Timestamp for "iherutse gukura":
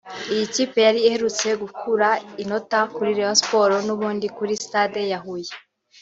1.07-2.07